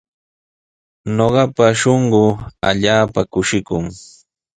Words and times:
Ñuqapa 1.15 1.65
shunquu 1.79 2.21
allaapa 2.67 3.21
kushikun. 3.31 3.83